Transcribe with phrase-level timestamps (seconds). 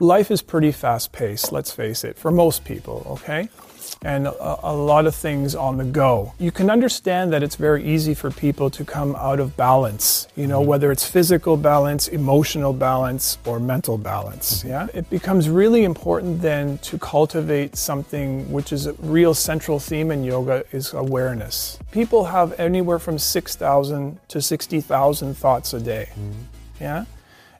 [0.00, 3.48] life is pretty fast paced, let's face it, for most people, okay?
[4.02, 6.34] And a, a, lot of things on the go.
[6.38, 10.46] You can understand that it's very easy for people to come out of balance, you
[10.46, 10.68] know, mm-hmm.
[10.68, 14.58] whether it's physical balance, emotional balance, or mental balance.
[14.58, 14.68] Mm-hmm.
[14.68, 14.86] Yeah?
[14.92, 20.24] It becomes really important then to cultivate something which is a real central theme in
[20.24, 21.78] yoga is awareness.
[21.90, 26.10] People have anywhere from 6,000 to 60,000 thoughts a day.
[26.10, 26.32] Mm-hmm.
[26.80, 27.04] Yeah?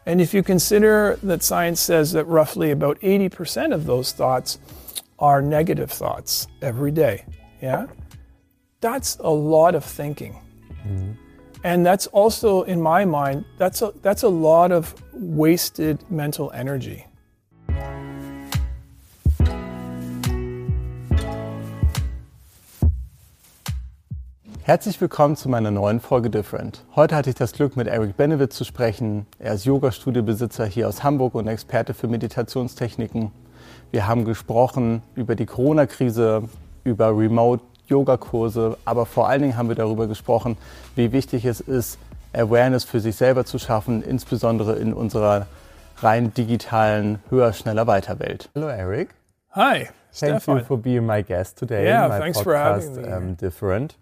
[0.07, 4.58] And if you consider that science says that roughly about 80% of those thoughts
[5.18, 7.25] are negative thoughts every day,
[7.61, 7.86] yeah?
[8.80, 10.40] That's a lot of thinking.
[10.86, 11.13] Mm-hmm.
[11.64, 17.04] And that's also, in my mind, that's a, that's a lot of wasted mental energy.
[24.66, 26.82] Herzlich willkommen zu meiner neuen Folge Different.
[26.96, 29.26] Heute hatte ich das Glück, mit Eric Benevit zu sprechen.
[29.38, 33.30] Er ist Yoga-Studiobesitzer hier aus Hamburg und Experte für Meditationstechniken.
[33.92, 36.48] Wir haben gesprochen über die Corona-Krise,
[36.82, 40.56] über Remote-Yoga-Kurse, aber vor allen Dingen haben wir darüber gesprochen,
[40.96, 42.00] wie wichtig es ist,
[42.32, 45.46] Awareness für sich selber zu schaffen, insbesondere in unserer
[45.98, 48.50] rein digitalen, höher, schneller, weiter Welt.
[48.52, 49.14] Hello, Eric.
[49.52, 49.91] Hi.
[50.10, 50.58] Thank Stefan.
[50.58, 51.84] you for being my guest today.
[51.84, 53.12] Yeah, my thanks podcast, for having me.
[53.12, 53.94] Um, different.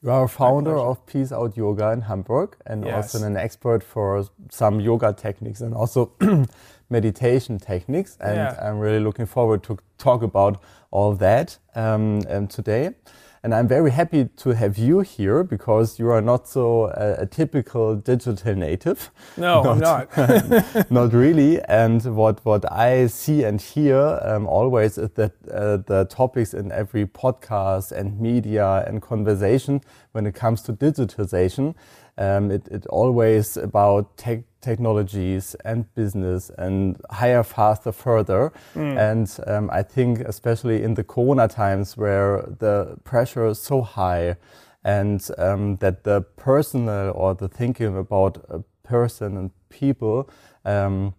[0.00, 3.14] You are a founder of Peace Out Yoga in Hamburg and yes.
[3.14, 6.12] also an expert for some yoga techniques and also
[6.90, 8.16] meditation techniques.
[8.20, 8.58] And yeah.
[8.62, 12.90] I'm really looking forward to talk about all that um, um, today.
[13.42, 17.26] And I'm very happy to have you here because you are not so uh, a
[17.26, 19.10] typical digital native.
[19.36, 20.90] No, not, I'm not.
[20.90, 21.60] not really.
[21.62, 26.72] And what, what I see and hear um, always is that uh, the topics in
[26.72, 31.74] every podcast and media and conversation when it comes to digitalization,
[32.16, 38.52] um, it, it always about tech technologies and business and higher, faster, further.
[38.74, 38.98] Mm.
[38.98, 44.36] And um, I think, especially in the Corona times where the pressure is so high,
[44.84, 50.30] and um, that the personal or the thinking about a person and people,
[50.64, 51.14] um,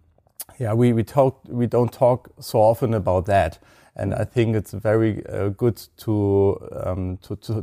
[0.58, 3.58] yeah, we, we talk, we don't talk so often about that.
[4.00, 7.62] And I think it's very uh, good to, um, to, to,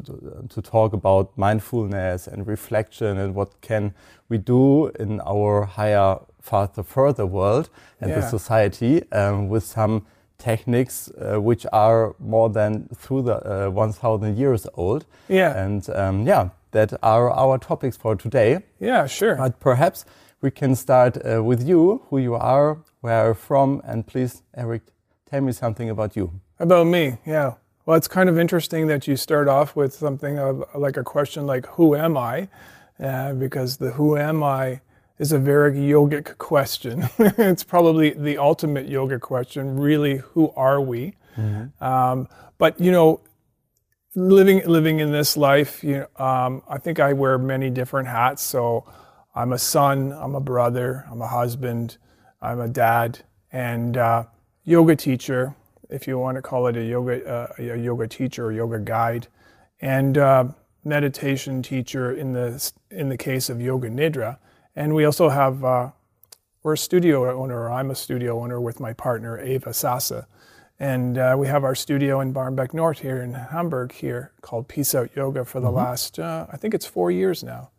[0.49, 3.93] to talk about mindfulness and reflection and what can
[4.29, 8.19] we do in our higher, faster, further world and Yeah.
[8.19, 10.01] the society um, with some
[10.37, 15.05] techniques uh, which are more than through the uh, 1,000 years old.
[15.27, 15.57] Yeah.
[15.65, 18.59] And um, yeah, that are our topics for today.
[18.79, 19.35] Yeah, sure.
[19.35, 20.05] But perhaps
[20.41, 24.81] we can start uh, with you, who you are, where you're from, and please, Eric,
[25.29, 26.31] tell me something about you.
[26.59, 27.53] About me, yeah.
[27.85, 31.45] Well, it's kind of interesting that you start off with something of, like a question
[31.45, 32.49] like, Who am I?
[32.99, 34.81] Uh, because the who am I
[35.19, 37.07] is a very yogic question.
[37.19, 41.15] it's probably the ultimate yoga question, really, who are we?
[41.79, 42.27] Um,
[42.57, 43.21] but, you know,
[44.15, 48.41] living living in this life, you know, um, I think I wear many different hats.
[48.41, 48.85] So
[49.35, 51.97] I'm a son, I'm a brother, I'm a husband,
[52.41, 53.19] I'm a dad,
[53.51, 54.23] and uh,
[54.67, 55.55] yoga teacher,
[55.89, 59.27] if you want to call it a yoga uh, a yoga teacher or yoga guide,
[59.81, 60.43] and uh,
[60.83, 64.37] meditation teacher in the in the case of yoga nidra.
[64.75, 65.91] And we also have uh,
[66.61, 67.63] we're a studio owner.
[67.63, 70.27] Or I'm a studio owner with my partner Ava Sasa,
[70.77, 74.93] and uh, we have our studio in Barmbek North here in Hamburg here called Peace
[74.93, 77.71] Out Yoga for the last uh, I think it's four years now.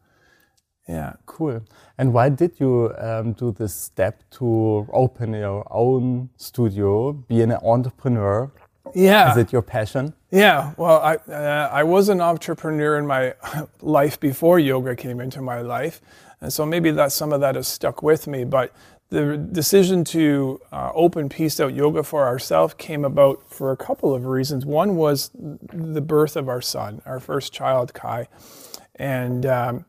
[0.89, 1.15] Yeah.
[1.27, 1.61] Cool.
[1.99, 7.53] And why did you um, do this step to open your own studio, be an
[7.53, 8.51] entrepreneur?
[8.95, 9.31] Yeah.
[9.31, 10.15] Is it your passion?
[10.31, 13.35] Yeah, well, I, uh, I was an entrepreneur in my
[13.81, 16.01] life before yoga came into my life.
[16.41, 18.45] And so maybe that some of that has stuck with me.
[18.45, 18.73] But
[19.11, 24.15] the decision to uh, open Peace Out Yoga for ourselves came about for a couple
[24.15, 24.67] of reasons.
[24.67, 28.29] One was the birth of our son, our first child, Kai.
[28.97, 29.85] And um,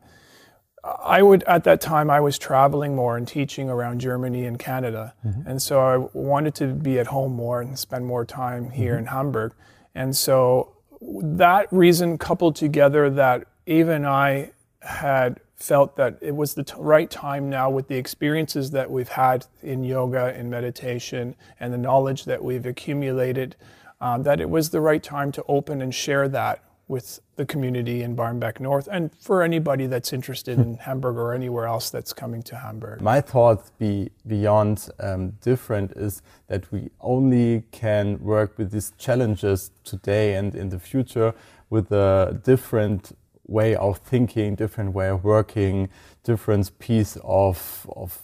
[0.82, 5.14] I would, at that time, I was traveling more and teaching around Germany and Canada.
[5.46, 9.06] And so I wanted to be at home more and spend more time here in
[9.06, 9.52] Hamburg.
[9.94, 16.54] And so that reason coupled together that Ava and I had felt that it was
[16.54, 21.36] the t- right time now with the experiences that we've had in yoga and meditation
[21.58, 23.56] and the knowledge that we've accumulated,
[24.00, 28.02] um, that it was the right time to open and share that with the community
[28.02, 32.42] in Barmbek North and for anybody that's interested in Hamburg or anywhere else that's coming
[32.42, 33.00] to Hamburg.
[33.00, 39.70] My thought be beyond um, different is that we only can work with these challenges
[39.84, 41.32] today and in the future
[41.70, 43.16] with a different
[43.46, 45.88] way of thinking, different way of working,
[46.24, 48.22] different piece of, of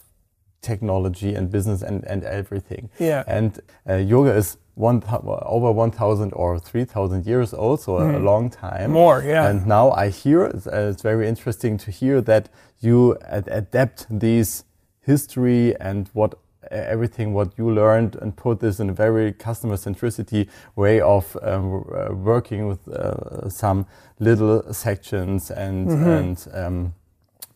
[0.61, 2.89] technology and business and, and everything.
[2.99, 3.23] Yeah.
[3.27, 8.15] And uh, yoga is one over 1,000 or 3,000 years old, so mm.
[8.15, 8.91] a long time.
[8.91, 9.49] More, yeah.
[9.49, 14.05] And now I hear, it's, uh, it's very interesting to hear that you ad adapt
[14.09, 14.65] these
[15.01, 16.35] history and what
[16.69, 21.85] everything what you learned and put this in a very customer centricity way of um,
[21.95, 23.85] uh, working with uh, some
[24.19, 26.19] little sections and, mm -hmm.
[26.19, 26.93] and um,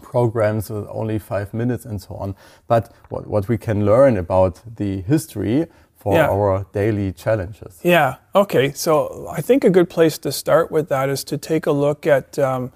[0.01, 2.35] programs with only five minutes and so on.
[2.67, 5.67] But what, what we can learn about the history
[6.01, 6.29] for yeah.
[6.29, 7.79] our daily challenges.
[7.83, 8.71] Yeah, okay.
[8.73, 12.07] So I think a good place to start with that is to take a look
[12.07, 12.39] at.
[12.39, 12.71] Um,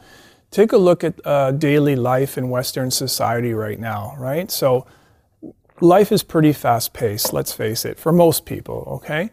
[0.52, 4.50] take a look at uh, daily life in Western society right now, right?
[4.50, 4.86] So,
[5.82, 9.32] life is pretty fast paced, let's face it, for most people, okay?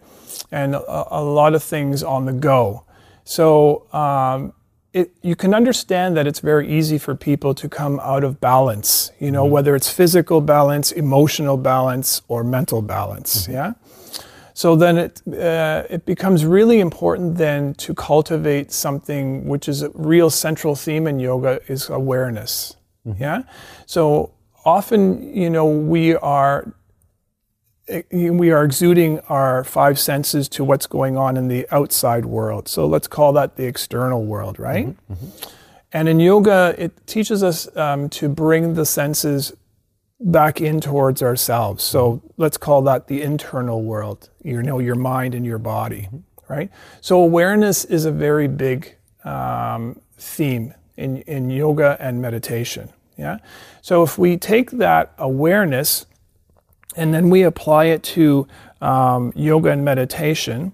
[0.51, 2.85] And a, a lot of things on the go.
[3.23, 4.53] So, um,
[4.93, 9.11] it, you can understand that it's very easy for people to come out of balance,
[9.19, 9.53] you know, mm-hmm.
[9.53, 13.45] whether it's physical balance, emotional balance, or mental balance.
[13.45, 13.53] Mm-hmm.
[13.53, 13.73] Yeah.
[14.63, 19.91] So then it, uh, it becomes really important then to cultivate something which is a
[19.93, 22.77] real central theme in yoga is awareness.
[23.05, 23.21] Mm-hmm.
[23.21, 23.43] Yeah.
[23.87, 24.31] So
[24.65, 26.73] often, you know, we are
[28.13, 32.69] we are exuding our five senses to what's going on in the outside world.
[32.69, 34.87] So let's call that the external world, right?
[34.87, 35.49] Mm-hmm, mm-hmm.
[35.93, 39.55] And in yoga, it teaches us um, to bring the senses
[40.25, 41.83] back in towards ourselves.
[41.83, 46.09] So let's call that the internal world, you know, your mind and your body,
[46.49, 46.71] right?
[47.01, 52.91] So awareness is a very big um, theme in, in yoga and meditation.
[53.17, 53.39] Yeah.
[53.81, 56.07] So if we take that awareness
[56.97, 58.47] and then we apply it to
[58.83, 60.73] um, yoga and meditation.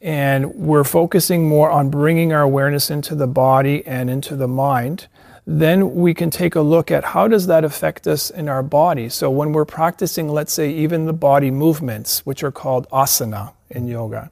[0.00, 5.08] And we're focusing more on bringing our awareness into the body and into the mind.
[5.50, 9.08] Then we can take a look at how does that affect us in our body.
[9.08, 13.88] So when we're practicing, let's say, even the body movements, which are called asana in
[13.88, 14.30] yoga,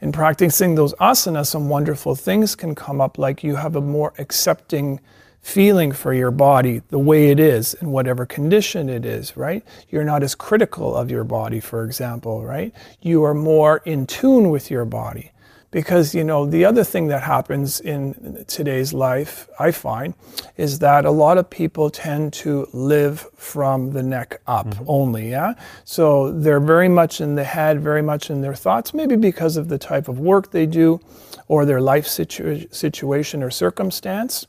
[0.00, 4.14] in practicing those asanas, some wonderful things can come up, like you have a more
[4.16, 5.00] accepting
[5.42, 9.64] feeling for your body the way it is in whatever condition it is, right?
[9.90, 12.72] You're not as critical of your body, for example, right?
[13.02, 15.32] You are more in tune with your body.
[15.74, 20.14] Because, you know, the other thing that happens in today's life, I find,
[20.56, 24.84] is that a lot of people tend to live from the neck up mm-hmm.
[24.86, 25.54] only, yeah?
[25.82, 29.68] So they're very much in the head, very much in their thoughts, maybe because of
[29.68, 31.00] the type of work they do
[31.48, 34.46] or their life situ- situation or circumstance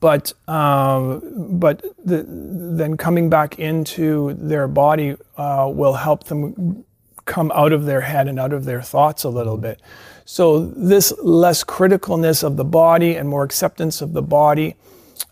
[0.00, 6.84] but um, but the, then coming back into their body uh, will help them
[7.28, 9.80] come out of their head and out of their thoughts a little bit.
[10.24, 14.74] So this less criticalness of the body and more acceptance of the body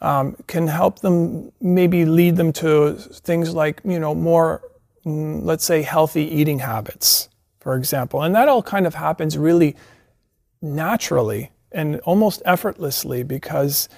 [0.01, 4.63] um, can help them maybe lead them to things like you know more
[5.05, 7.29] mm, let's say healthy eating habits
[7.61, 9.75] for example and that all kind of happens really
[10.61, 13.89] naturally and almost effortlessly because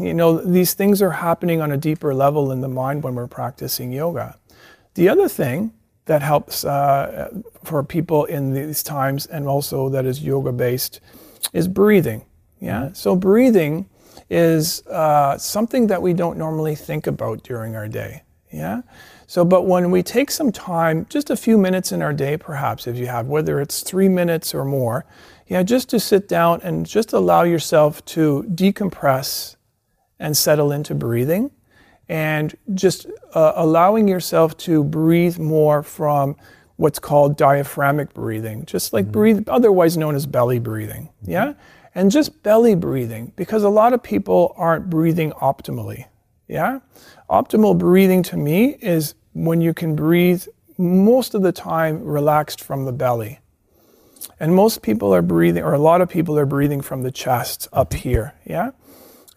[0.00, 3.26] you know, these things are happening on a deeper level in the mind when we're
[3.26, 4.38] practicing yoga.
[4.94, 5.72] The other thing
[6.06, 7.30] that helps uh,
[7.64, 11.00] for people in these times and also that is yoga based
[11.52, 12.24] is breathing.
[12.60, 12.82] Yeah.
[12.82, 12.94] Mm-hmm.
[12.94, 13.88] So breathing
[14.28, 18.22] is uh, something that we don't normally think about during our day.
[18.52, 18.82] Yeah.
[19.26, 22.88] So, but when we take some time, just a few minutes in our day, perhaps
[22.88, 25.06] if you have, whether it's three minutes or more,
[25.46, 29.56] yeah, just to sit down and just allow yourself to decompress
[30.18, 31.50] and settle into breathing
[32.10, 36.34] and just uh, allowing yourself to breathe more from
[36.74, 39.12] what's called diaphragmic breathing, just like mm-hmm.
[39.12, 41.08] breathe, otherwise known as belly breathing.
[41.22, 41.30] Mm-hmm.
[41.30, 41.52] Yeah?
[41.94, 46.06] And just belly breathing, because a lot of people aren't breathing optimally.
[46.48, 46.80] Yeah?
[47.30, 50.44] Optimal breathing to me is when you can breathe
[50.78, 53.38] most of the time relaxed from the belly.
[54.40, 57.68] And most people are breathing, or a lot of people are breathing from the chest
[57.72, 58.34] up here.
[58.44, 58.72] Yeah?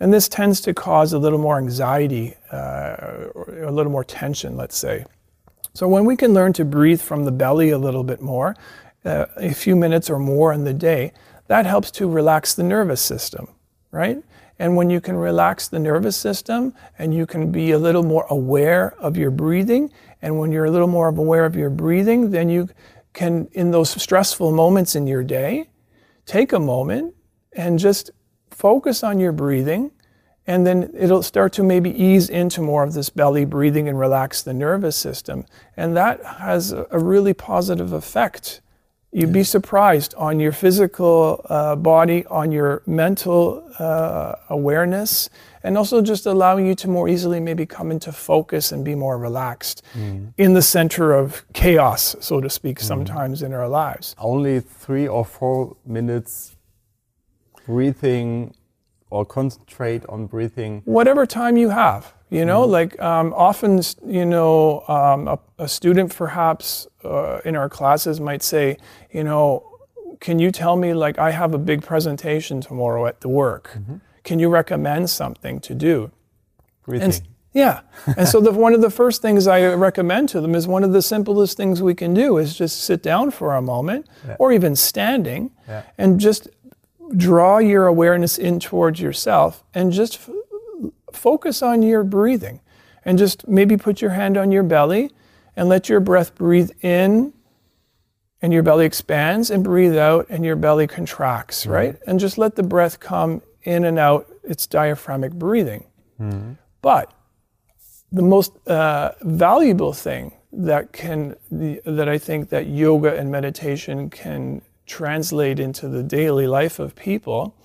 [0.04, 4.58] And this tends to cause a little more anxiety, uh, or a little more tension,
[4.58, 5.06] let's say.
[5.74, 8.54] So when we can learn to breathe from the belly a little bit more,
[9.06, 11.14] uh, a few minutes or more in the day,
[11.48, 13.48] that helps to relax the nervous system,
[13.92, 14.22] right?
[14.60, 18.26] And when you can relax the nervous system and you can be a little more
[18.30, 19.90] aware of your breathing,
[20.22, 22.68] and when you're a little more aware of your breathing, then you
[23.14, 25.70] can, in those stressful moments in your day,
[26.26, 27.16] take a moment
[27.54, 28.12] and just
[28.54, 29.92] focus on your breathing,
[30.46, 34.42] and then it'll start to maybe ease into more of this belly breathing and relax
[34.42, 35.46] the nervous system.
[35.78, 38.62] And that has a really positive effect
[39.16, 45.30] You'd be surprised on your physical uh, body, on your mental uh, awareness,
[45.62, 49.20] and also just allowing you to more easily maybe come into focus and be more
[49.20, 49.84] relaxed
[50.38, 54.16] in the center of chaos, so to speak, sometimes in our lives.
[54.18, 56.56] Only three or four minutes
[57.66, 58.54] breathing
[59.10, 60.82] or concentrate on breathing.
[60.86, 66.16] whatever time you have you know like um, often you know um, a, a student
[66.16, 68.76] perhaps uh, in our classes might say
[69.12, 69.64] you know
[70.20, 73.78] can you tell me like i have a big presentation tomorrow at the work
[74.24, 76.10] can you recommend something to do
[76.86, 77.06] Breathing.
[77.12, 77.22] and
[77.54, 77.82] yeah
[78.18, 80.92] and so the, one of the first things i recommend to them is one of
[80.92, 84.08] the simplest things we can do is just sit down for a moment
[84.40, 85.84] or even standing Yeah.
[86.00, 86.48] and just
[87.16, 90.30] draw your awareness in towards yourself and just f-
[91.12, 92.60] focus on your breathing.
[93.06, 95.12] And just maybe put your hand on your belly
[95.58, 97.34] and let your breath breathe in
[98.42, 101.98] and your belly expands and breathe out and your belly contracts right?
[102.08, 104.28] And just let the breath come in and out.
[104.44, 105.86] It's diaphragmatic breathing.
[106.82, 107.14] But
[108.12, 114.10] the most uh, valuable thing that can the, that I think that yoga and meditation
[114.10, 117.56] can translate into the daily life of people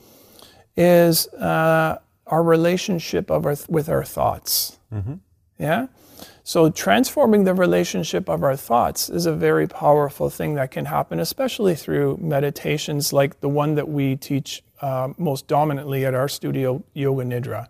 [0.76, 4.78] is uh, our relationship of our, with our thoughts.
[5.58, 5.86] Yeah.
[6.44, 11.20] So transforming the relationship of our thoughts is a very powerful thing that can happen,
[11.20, 16.82] especially through meditations like the one that we teach uh, most dominantly at our studio,
[16.94, 17.68] Yoga Nidra.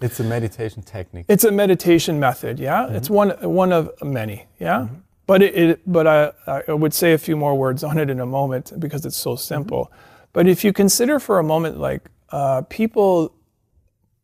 [0.00, 1.26] It's a meditation technique.
[1.28, 2.88] It's a meditation method, yeah.
[2.88, 4.88] It's one one of many, yeah.
[5.28, 6.32] But it, it but I
[6.68, 9.32] I would say a few more words on it in a moment because it's so
[9.32, 9.54] mm-hmm.
[9.54, 9.92] simple.
[10.32, 13.32] But if you consider for a moment, like uh, people,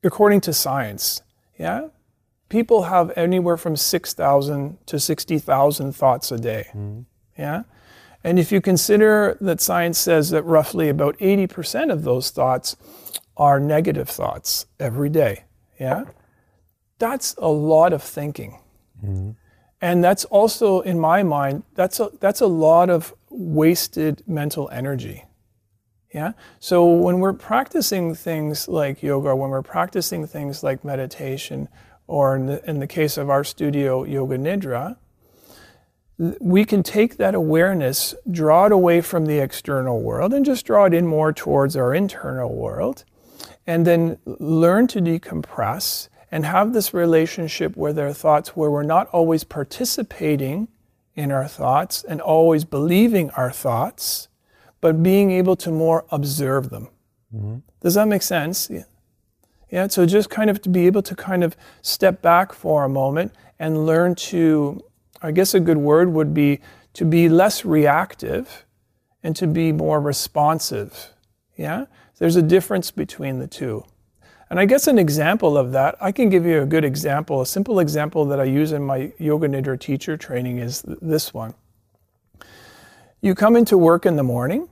[0.02, 1.22] according to science,
[1.58, 1.88] yeah,
[2.48, 7.02] people have anywhere from six thousand to sixty thousand thoughts a day, mm-hmm.
[7.38, 7.62] yeah.
[8.24, 12.76] And if you consider that science says that roughly about eighty percent of those thoughts
[13.36, 15.44] are negative thoughts every day,
[15.78, 16.04] yeah
[16.98, 18.58] that's a lot of thinking.
[19.04, 19.30] Mm-hmm.
[19.84, 25.26] And that's also, in my mind, that's a, that's a lot of wasted mental energy.
[26.14, 26.32] Yeah.
[26.58, 31.68] So when we're practicing things like yoga, when we're practicing things like meditation,
[32.06, 34.96] or in the, in the case of our studio, Yoga Nidra,
[36.40, 40.86] we can take that awareness, draw it away from the external world, and just draw
[40.86, 43.04] it in more towards our internal world
[43.66, 49.08] and then learn to decompress and have this relationship with our thoughts where we're not
[49.08, 50.68] always participating
[51.14, 54.28] in our thoughts and always believing our thoughts,
[54.80, 56.88] but being able to more observe them.
[57.34, 57.58] Mm-hmm.
[57.80, 58.68] Does that make sense?
[58.70, 58.84] Yeah.
[59.70, 62.88] Yeah, so just kind of to be able to kind of step back for a
[62.88, 64.80] moment and learn to,
[65.20, 66.60] I guess a good word would be
[66.92, 68.64] to be less reactive
[69.22, 71.12] and to be more responsive.
[71.56, 71.86] Yeah?
[72.18, 73.84] There's a difference between the two.
[74.50, 77.40] And I guess an example of that, I can give you a good example.
[77.40, 81.32] A simple example that I use in my Yoga Nidra teacher training is th- this
[81.34, 81.54] one.
[83.20, 84.68] You come into work in the morning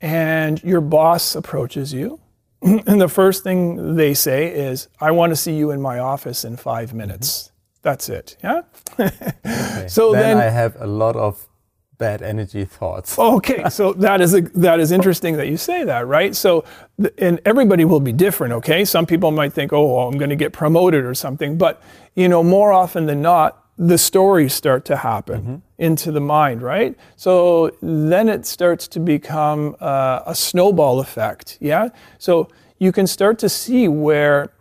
[0.00, 2.20] and your boss approaches you.
[2.62, 6.44] And the first thing they say is, I want to see you in my office
[6.44, 7.28] in five minutes.
[7.48, 7.52] Mm-hmm.
[7.82, 8.36] That's it.
[8.42, 8.62] Yeah?
[9.78, 9.88] Okay.
[9.88, 11.46] So then, then- I have a lot of
[11.98, 13.18] bad energy thoughts.
[13.36, 16.34] Okay, so that is a, that is interesting that you say that, right?
[16.34, 16.64] So,
[17.18, 18.52] and everybody will be different.
[18.54, 21.82] Okay, some people might think, oh, well, I'm going to get promoted or something, but
[22.14, 26.96] you know, more often than not, the stories start to happen into the mind, right?
[27.16, 31.58] So then it starts to become uh, a snowball effect.
[31.60, 32.48] Yeah, so
[32.78, 34.52] you can start to see where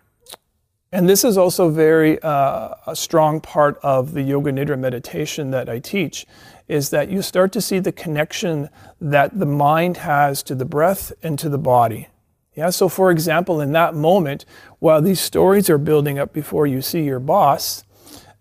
[0.92, 5.68] and this is also very uh, a strong part of the yoga nidra meditation that
[5.68, 6.25] I teach
[6.67, 8.69] is that you start to see the connection
[9.00, 12.07] that the mind has to the breath and to the body.
[12.55, 14.45] Yeah, so for example, in that moment,
[14.79, 17.84] while these stories are building up before you see your boss,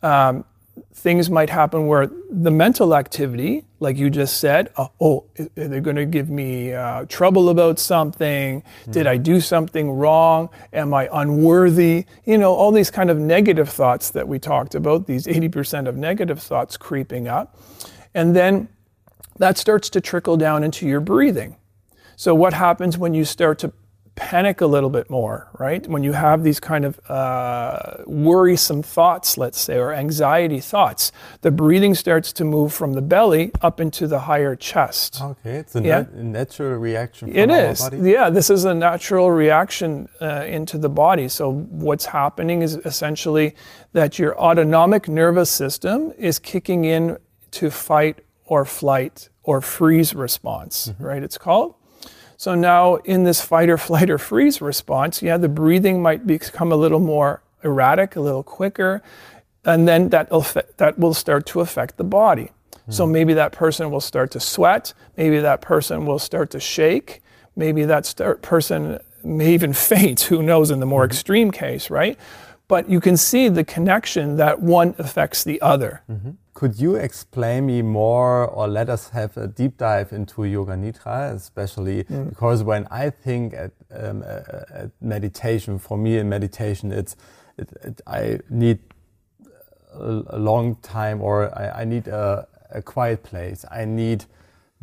[0.02, 0.44] um,
[0.92, 5.96] things might happen where the mental activity, like you just said, uh, oh, they're going
[5.96, 8.62] to give me uh, trouble about something?
[8.90, 10.48] Did I do something wrong?
[10.72, 12.06] Am I unworthy?
[12.24, 15.96] You know, all these kind of negative thoughts that we talked about, these 80% of
[15.96, 17.58] negative thoughts creeping up.
[18.14, 18.68] And then
[19.38, 21.56] that starts to trickle down into your breathing.
[22.16, 23.72] So, what happens when you start to
[24.16, 25.84] panic a little bit more, right?
[25.88, 31.50] When you have these kind of uh, worrisome thoughts, let's say, or anxiety thoughts, the
[31.50, 35.20] breathing starts to move from the belly up into the higher chest.
[35.20, 35.98] Okay, it's a, Yeah.
[36.02, 37.90] nat- natural reaction from It is.
[37.92, 41.28] Yeah, this is a natural reaction uh, into the body.
[41.28, 43.56] So, what's happening is essentially
[43.94, 47.16] that your autonomic nervous system is kicking in
[47.54, 51.04] to fight or flight or freeze response, mm-hmm.
[51.04, 51.22] right?
[51.22, 51.74] It's called.
[52.36, 56.72] So now in this fight or flight or freeze response, yeah, the breathing might become
[56.72, 59.02] a little more erratic, a little quicker,
[59.64, 60.28] and then that
[60.76, 62.50] that will start to affect the body.
[62.84, 62.92] Mm-hmm.
[62.92, 67.22] So maybe that person will start to sweat, maybe that person will start to shake,
[67.56, 71.12] maybe that start, person may even faint, who knows in the more mm-hmm.
[71.12, 72.18] extreme case, right?
[72.74, 76.02] But you can see the connection that one affects the other.
[76.10, 76.32] Mm-hmm.
[76.54, 81.32] Could you explain me more or let us have a deep dive into Yoga Nidra,
[81.32, 82.30] especially mm.
[82.30, 87.14] because when I think at, um, at, meditation, for me in meditation, it's
[87.58, 88.80] it, it, I need
[89.94, 93.64] a, a, long time or I, I need a, a quiet place.
[93.70, 94.24] I need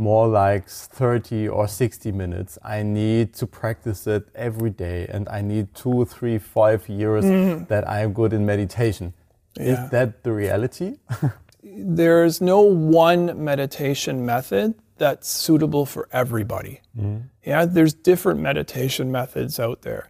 [0.02, 2.58] more like 30 or 60 minutes.
[2.64, 7.68] I need to practice it every day and I need two, three, five years mm.
[7.68, 9.14] that I am good in meditation.
[9.56, 9.86] Yeah.
[9.86, 10.98] Is that the reality?
[11.64, 16.82] there's no one meditation method that's suitable for everybody.
[16.98, 17.24] Mm.
[17.46, 20.10] Yeah, there's different meditation methods out there.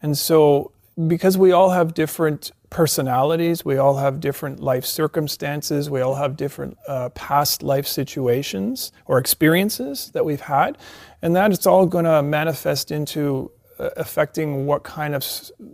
[0.00, 0.72] And so
[1.06, 6.36] because we all have different personalities, we all have different life circumstances, we all have
[6.36, 10.76] different uh, past life situations or experiences that we've had,
[11.22, 15.24] and that it's all going to manifest into uh, affecting what kind of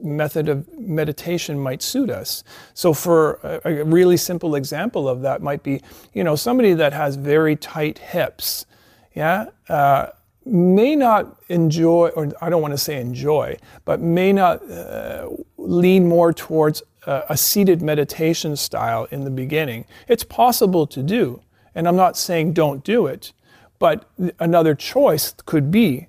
[0.01, 2.45] method of meditation might suit us.
[2.73, 5.83] So, for a, a, really simple example of that, might be
[6.15, 8.65] you know somebody that has very tight hips,
[9.13, 9.47] yeah.
[9.69, 10.07] Uh,
[10.45, 16.09] may not enjoy, or I don't want to say enjoy, but may not uh, lean
[16.09, 19.85] more towards a, a seated meditation style in the beginning.
[20.09, 21.43] It's possible to do,
[21.75, 23.33] and I'm not saying don't do it,
[23.79, 26.09] but another choice could be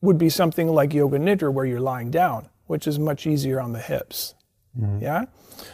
[0.00, 3.72] would be something like yoga nidra where you're lying down, which is much easier on
[3.72, 4.34] the hips.
[4.78, 5.02] Mm-hmm.
[5.02, 5.24] Yeah.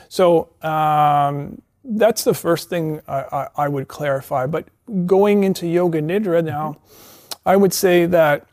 [0.08, 4.46] So um, that's the first thing I, I, I, would clarify.
[4.46, 4.66] But
[5.06, 7.48] going into yoga nidra now, mm-hmm.
[7.48, 8.46] I would say that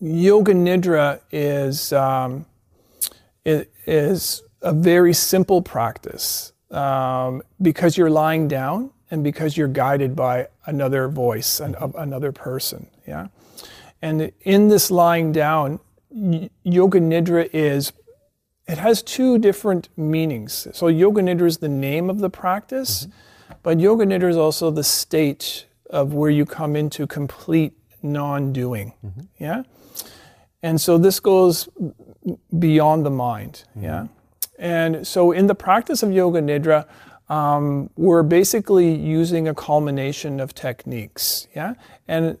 [0.00, 2.46] yoga nidra is um,
[3.44, 10.48] is a very simple practice um, because you're lying down and because you're guided by
[10.66, 11.98] another voice and mm-hmm.
[11.98, 12.88] another person.
[13.06, 13.28] Yeah.
[14.00, 17.92] And in this lying down, Yoga Nidra is,
[18.66, 20.66] it has two different meanings.
[20.72, 23.54] So, Yoga Nidra is the name of the practice, mm-hmm.
[23.62, 28.94] but Yoga Nidra is also the state of where you come into complete non doing.
[29.04, 29.20] Mm-hmm.
[29.38, 29.62] Yeah?
[30.62, 31.68] And so, this goes
[32.58, 33.64] beyond the mind.
[33.70, 33.84] Mm-hmm.
[33.84, 34.06] Yeah?
[34.62, 36.86] And so, in the practice of Yoga Nidra,
[37.28, 41.48] um, we're basically using a culmination of techniques.
[41.52, 41.74] Yeah?
[42.06, 42.38] And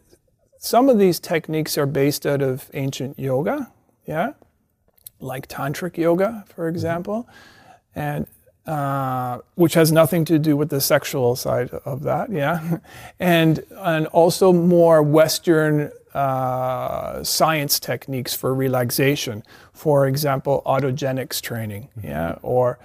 [0.56, 3.72] some of these techniques are based out of ancient yoga,
[4.06, 4.34] yeah,
[5.18, 6.76] like tantric yoga, for mm-hmm.
[6.76, 7.28] example,
[7.96, 8.28] and
[8.68, 12.78] uh, which has nothing to do with the sexual side of that, yeah,
[13.18, 22.08] and and also more Western uh, science techniques for relaxation, for example, autogenics training, mm-hmm.
[22.08, 22.78] yeah, or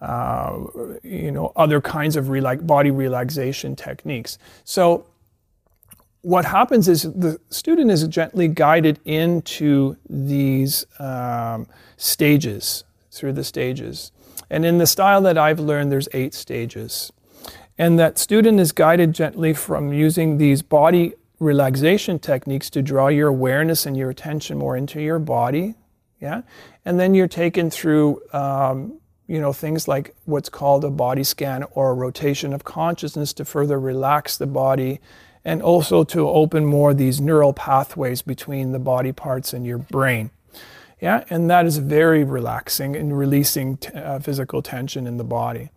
[0.00, 0.58] uh,
[1.02, 4.38] you know other kinds of rela- body relaxation techniques.
[4.64, 5.06] So
[6.22, 11.66] what happens is the student is gently guided into these um,
[11.98, 14.10] stages, through the stages.
[14.50, 17.12] And in the style that I've learned, there's eight stages.
[17.76, 23.28] And that student is guided gently from using these body relaxation techniques to draw your
[23.28, 25.74] awareness and your attention more into your body.
[26.20, 26.42] Yeah.
[26.84, 31.64] And then you're taken through, um, you know, things like what's called a body scan
[31.72, 35.00] or a rotation of consciousness to further relax the body
[35.44, 40.30] and also to open more these neural pathways between the body parts and your brain.
[41.00, 45.68] Yeah, and that is very relaxing and releasing t- uh, physical tension in the body.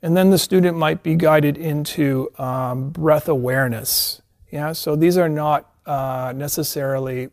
[0.00, 4.21] And then the student might be guided into um, breath awareness.
[4.52, 7.30] Yeah, so these are not uh, necessarily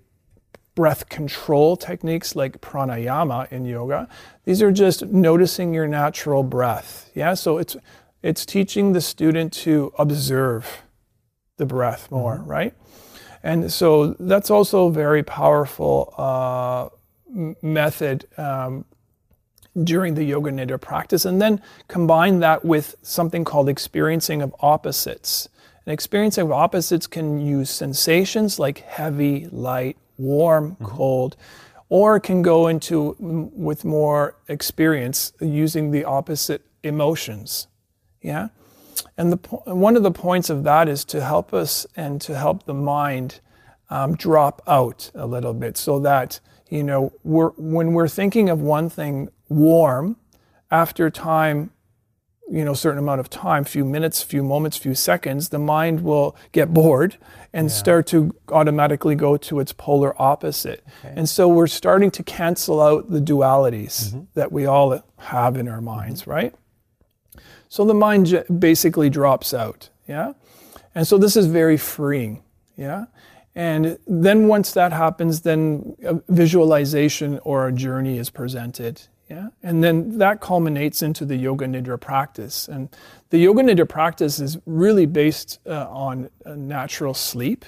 [0.74, 4.08] breath control techniques like pranayama in yoga.
[4.46, 7.12] These are just noticing your natural breath.
[7.14, 7.76] Yeah, so it's
[8.24, 10.84] it's teaching the student to observe
[11.58, 12.50] the breath more, mm-hmm.
[12.50, 12.74] right?
[13.44, 16.90] And so that's also a very powerful uh,
[17.62, 18.86] method um,
[19.84, 21.26] during the Yoga Nidra practice.
[21.26, 25.50] And then combine that with something called experiencing of opposites.
[25.89, 30.86] And experiencing of opposites can use sensations like heavy, light, warm, mm-hmm.
[30.86, 31.36] cold,
[31.89, 37.65] or can go into with more experience using the opposite emotions.
[38.21, 38.49] Yeah?
[39.17, 42.67] And the, one of the points of that is to help us and to help
[42.67, 43.39] the mind
[43.89, 48.62] um, drop out a little bit so that, you know, we're, when we're thinking of
[48.62, 50.17] one thing warm,
[50.69, 51.71] after time,
[52.50, 56.36] you know certain amount of time few minutes few moments few seconds the mind will
[56.52, 57.18] get bored
[57.54, 57.74] and yeah.
[57.74, 61.14] start to automatically go to its polar opposite okay.
[61.16, 64.22] and so we're starting to cancel out the dualities mm-hmm.
[64.34, 66.32] that we all have in our minds mm-hmm.
[66.32, 66.56] right
[67.68, 70.34] so the mind j- basically drops out yeah
[70.96, 72.44] and so this is very freeing
[72.76, 73.06] yeah
[73.56, 79.50] and then once that happens then a visualization or a journey is presented yeah?
[79.62, 82.68] And then that culminates into the Yoga Nidra practice.
[82.68, 82.89] And
[83.30, 87.63] the Yoga Nidra practice is really based uh, on natural sleep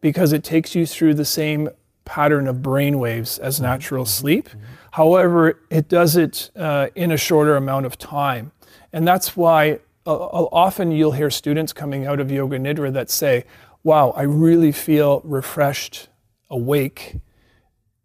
[0.00, 1.68] because it takes you through the same
[2.04, 3.66] pattern of brain waves as mm-hmm.
[3.66, 4.10] natural mm-hmm.
[4.10, 4.48] sleep.
[4.48, 4.60] Mm-hmm.
[4.92, 8.50] However, it does it uh, in a shorter amount of time.
[8.92, 13.10] And that's why uh, uh often you'll hear students coming out of Yoga Nidra that
[13.10, 13.44] say,
[13.84, 16.08] Wow, I really feel refreshed,
[16.50, 17.16] awake,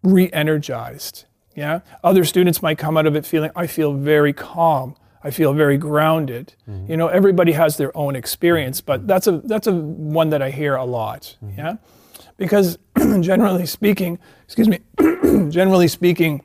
[0.03, 1.25] re energized.
[1.55, 1.81] Yeah.
[2.03, 4.95] Other students might come out of it feeling, I feel very calm.
[5.23, 6.53] I feel very grounded.
[6.69, 6.91] Mm-hmm.
[6.91, 10.49] You know, everybody has their own experience, but that's a that's a one that I
[10.49, 11.37] hear a lot.
[11.43, 11.59] Mm-hmm.
[11.59, 11.75] Yeah.
[12.37, 12.77] Because
[13.21, 14.79] generally speaking, excuse me,
[15.49, 16.43] generally speaking,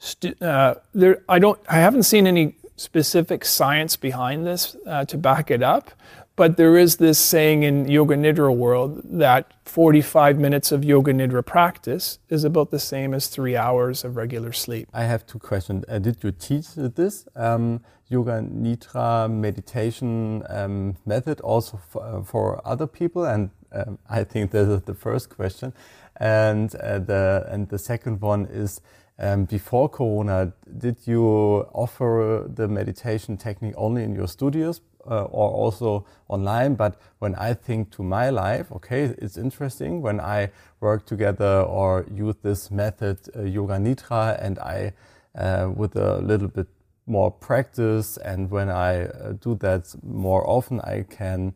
[0.00, 5.16] stu- uh, there I don't I haven't seen any specific science behind this uh, to
[5.16, 5.92] back it up,
[6.34, 11.44] but there is this saying in Yoga Nidra world that 45 minutes of Yoga Nidra
[11.44, 14.88] practice is about the same as three hours of regular sleep.
[14.94, 15.84] I have two questions.
[15.88, 22.66] Uh, did you teach this um, Yoga Nidra meditation um, method also for, uh, for,
[22.66, 23.24] other people?
[23.24, 25.74] And um, I think this is the first question.
[26.16, 28.80] And uh, the and the second one is.
[29.18, 31.22] Um, before Corona, did you
[31.74, 36.74] offer the meditation technique only in your studios uh, or also online.
[36.74, 42.06] But when I think to my life, okay, it's interesting when I work together or
[42.14, 44.92] use this method, uh, Yoga Nidra, and I,
[45.36, 46.68] uh, with a little bit
[47.06, 51.54] more practice, and when I uh, do that more often, I can.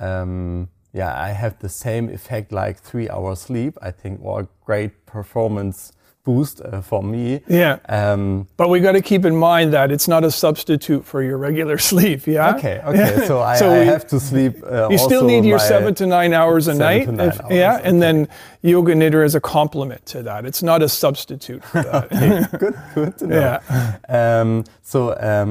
[0.00, 3.76] Um, yeah, I have the same effect like three hours sleep.
[3.82, 5.92] I think, or great performance
[6.28, 7.40] boost uh, for me.
[7.48, 7.78] Yeah.
[7.88, 11.38] Um, but we got to keep in mind that it's not a substitute for your
[11.38, 12.26] regular sleep.
[12.26, 12.54] Yeah.
[12.54, 12.76] Okay.
[12.84, 13.08] Okay.
[13.28, 14.54] So I, so I have to sleep.
[14.62, 17.08] Uh, you still need your seven to nine hours a night.
[17.08, 17.76] If, hours, yeah.
[17.76, 17.88] Okay.
[17.88, 18.28] And then
[18.62, 20.46] yoga nidra is a complement to that.
[20.46, 22.04] It's not a substitute for that.
[22.12, 22.58] okay.
[22.58, 22.74] Good.
[22.94, 23.40] Good to know.
[23.40, 24.40] Yeah.
[24.40, 24.98] Um, so
[25.30, 25.50] um,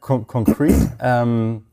[0.00, 0.80] con concrete.
[1.00, 1.64] Um,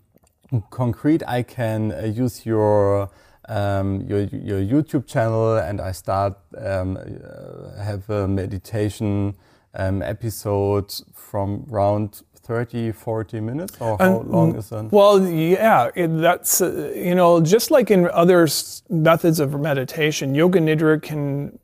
[0.70, 1.22] concrete.
[1.28, 3.10] I can uh, use your
[3.48, 9.36] um, your, your YouTube channel and I start um, uh, have a meditation
[9.74, 14.92] um, episode from around 30, 40 minutes or how um, long is that?
[14.92, 18.48] Well, yeah, it, that's, uh, you know, just like in other
[18.90, 21.58] methods of meditation, Yoga Nidra can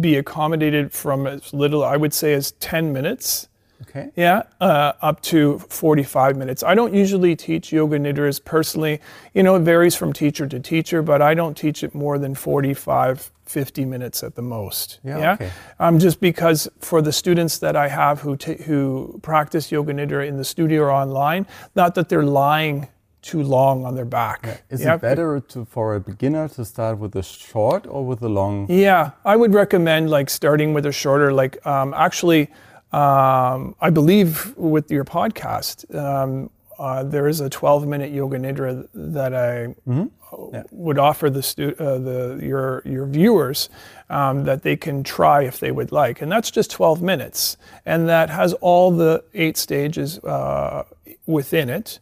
[0.00, 3.48] be accommodated from as little, I would say, as 10 minutes
[3.82, 4.10] Okay.
[4.14, 6.62] Yeah, uh, up to 45 minutes.
[6.62, 9.00] I don't usually teach yoga nidras personally.
[9.34, 12.34] You know, it varies from teacher to teacher, but I don't teach it more than
[12.34, 15.00] 45, 50 minutes at the most.
[15.02, 15.18] Yeah.
[15.18, 15.32] yeah?
[15.32, 15.50] Okay.
[15.78, 20.26] Um, just because for the students that I have who, t- who practice yoga nidra
[20.26, 22.88] in the studio or online, not that they're lying
[23.22, 24.40] too long on their back.
[24.44, 24.56] Yeah.
[24.70, 28.28] Is it better to, for a beginner to start with a short or with a
[28.28, 28.66] long?
[28.70, 31.32] Yeah, I would recommend like starting with a shorter.
[31.32, 32.48] Like um, actually,
[32.92, 38.88] um, I believe with your podcast, um, uh, there is a 12 minute yoga nidra
[38.94, 40.54] that I mm-hmm.
[40.54, 40.62] yeah.
[40.70, 43.68] would offer the, stu- uh, the your your viewers
[44.08, 48.08] um, that they can try if they would like, and that's just 12 minutes, and
[48.08, 50.84] that has all the eight stages uh,
[51.26, 52.00] within it,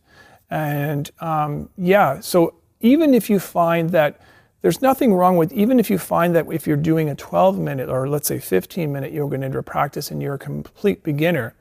[0.49, 4.21] and um, yeah, so even if you find that
[4.61, 7.89] there's nothing wrong with, even if you find that if you're doing a 12 minute
[7.89, 11.55] or let's say 15 minute yoga nidra practice and you're a complete beginner,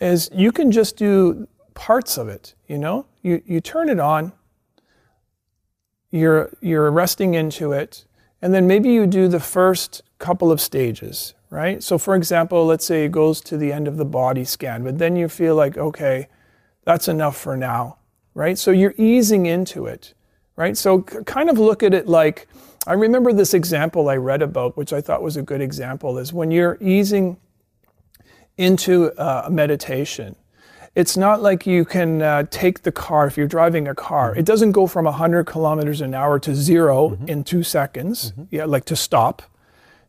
[0.00, 3.06] is you can just do parts of it, you know?
[3.22, 4.32] You, you turn it on,
[6.10, 8.04] you're, you're resting into it,
[8.42, 11.82] and then maybe you do the first couple of stages, right?
[11.82, 14.98] So, for example, let's say it goes to the end of the body scan, but
[14.98, 16.28] then you feel like, okay,
[16.84, 17.98] that's enough for now,
[18.34, 18.58] right?
[18.58, 20.14] So you're easing into it
[20.60, 20.76] right?
[20.76, 22.46] So kind of look at it like
[22.86, 26.34] I remember this example I read about, which I thought was a good example, is
[26.34, 27.38] when you're easing
[28.58, 30.36] into uh, a meditation.
[30.94, 34.30] It's not like you can uh, take the car if you're driving a car.
[34.30, 34.40] Mm-hmm.
[34.40, 37.28] It doesn't go from 100 kilometers an hour to 0 mm-hmm.
[37.28, 38.32] in two seconds.
[38.32, 38.42] Mm-hmm.
[38.50, 39.42] Yeah, like to stop.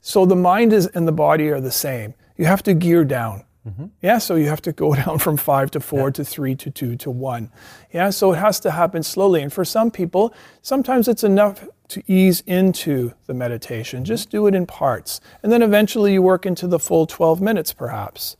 [0.02, 2.14] So the mind is and the body are the same.
[2.36, 3.46] You have to gear down.
[3.68, 3.86] Mm-hmm.
[4.02, 6.14] Yeah, so you have to go down from five to four yeah.
[6.14, 7.52] to three to two to one.
[7.92, 9.42] Yeah, so it has to happen slowly.
[9.42, 14.00] And for some people, sometimes it's enough to ease into the meditation.
[14.00, 14.06] Mm-hmm.
[14.06, 15.20] Just do it in parts.
[15.44, 18.38] And then eventually you work into the full 12 minutes, perhaps.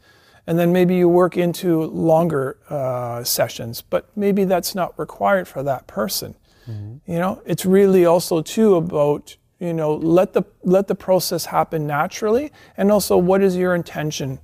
[0.48, 5.62] and then maybe you work into longer uh, sessions, but maybe that's not required for
[5.64, 6.36] that person.
[6.68, 7.12] Mm-hmm.
[7.12, 11.86] You know, it's really also too about you know let the let the process happen
[11.86, 14.40] naturally, and also what is your intention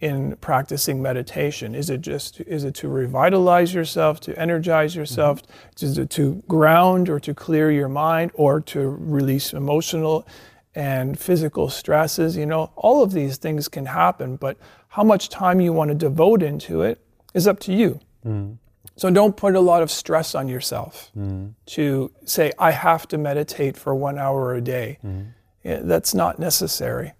[0.00, 1.74] in practicing meditation?
[1.74, 5.86] Is it just is it to revitalize yourself, to energize yourself, mm-hmm.
[5.86, 10.26] is it to ground or to clear your mind, or to release emotional
[10.74, 12.36] and physical stresses?
[12.36, 14.56] You know, all of these things can happen, but
[14.88, 17.00] how much time you want to devote into it
[17.34, 18.00] is up to you.
[18.24, 18.56] Mm.
[18.96, 21.54] So don't put a lot of stress on yourself mm.
[21.66, 24.98] to say, I have to meditate for one hour a day.
[25.04, 25.32] Mm.
[25.62, 27.12] Yeah, that's not necessary.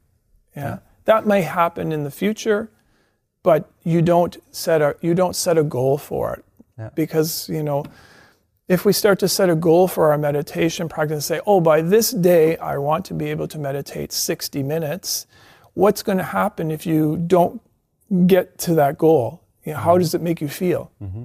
[0.56, 0.80] Yeah.
[1.04, 2.70] That may happen in the future,
[3.42, 6.44] but you don't set a, you don't set a goal for it.
[6.78, 6.90] Yeah.
[6.94, 7.84] Because, you know,
[8.68, 11.82] if we start to set a goal for our meditation practice and say, oh, by
[11.82, 15.26] this day, I want to be able to meditate 60 minutes,
[15.74, 17.60] what's going to happen if you don't
[18.26, 19.42] get to that goal?
[19.64, 20.00] You know, how mm-hmm.
[20.00, 20.92] does it make you feel?
[21.02, 21.24] Mm-hmm.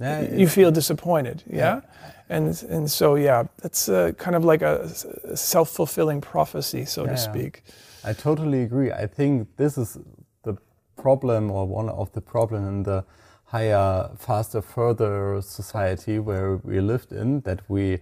[0.00, 1.56] Yeah, you feel disappointed, yeah?
[1.56, 1.80] yeah?
[2.28, 4.88] And, and so, yeah, that's uh, kind of like a
[5.36, 7.62] self fulfilling prophecy, so yeah, to speak.
[8.06, 8.92] I totally agree.
[8.92, 9.96] I think this is
[10.42, 10.58] the
[10.96, 13.04] problem, or one of the problems in the
[13.44, 18.00] higher, faster, further society where we lived in, that we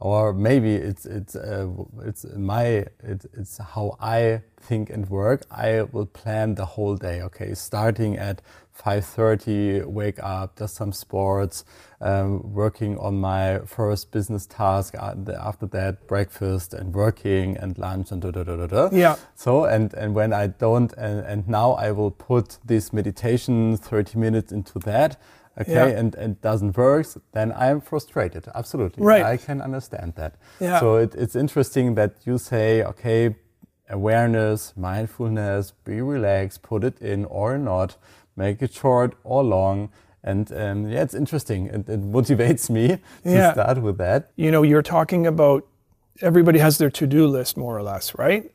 [0.00, 1.68] or maybe it's it's uh,
[2.04, 2.64] it's my
[3.02, 5.42] it, it's how I think and work.
[5.50, 7.22] I will plan the whole day.
[7.22, 8.40] Okay, starting at
[8.84, 11.64] 5:30, wake up, do some sports,
[12.00, 14.94] um, working on my first business task.
[14.96, 18.88] Uh, after that, breakfast and working and lunch and da da da da da.
[18.92, 19.16] Yeah.
[19.34, 24.18] So and and when I don't and and now I will put this meditation 30
[24.18, 25.16] minutes into that
[25.60, 25.98] okay, yeah.
[25.98, 28.48] and, it doesn't work, then I'm frustrated.
[28.54, 29.04] Absolutely.
[29.04, 29.22] Right.
[29.24, 30.36] I can understand that.
[30.60, 30.80] Yeah.
[30.80, 33.36] So it, it's interesting that you say, okay,
[33.90, 37.96] awareness, mindfulness, be relaxed, put it in or not,
[38.36, 39.90] make it short or long.
[40.22, 41.66] And um, yeah, it's interesting.
[41.66, 43.52] It, it motivates me to yeah.
[43.52, 44.30] start with that.
[44.36, 45.66] You know, you're talking about
[46.20, 48.50] everybody has their to do list more or less, right?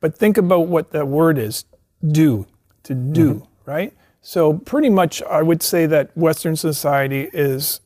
[0.00, 1.64] But think about what that word is
[2.06, 2.46] do,
[2.84, 3.70] to do, mm-hmm.
[3.70, 3.92] right?
[4.20, 7.80] So pretty much, I would say that Western society is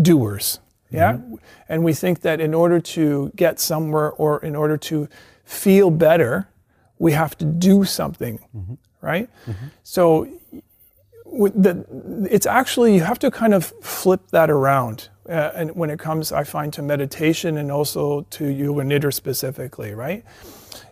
[0.00, 0.60] doers.
[0.90, 1.36] Yeah, mm-hmm.
[1.68, 5.08] and we think that in order to get somewhere or in order to
[5.44, 6.48] feel better,
[6.98, 8.74] we have to do something, mm-hmm.
[9.00, 9.28] right?
[9.46, 9.66] Mm-hmm.
[9.84, 10.28] So
[11.32, 15.08] the, it's actually you have to kind of flip that around.
[15.28, 19.94] Uh, and when it comes, I find to meditation and also to yoga nidra specifically,
[19.94, 20.24] right?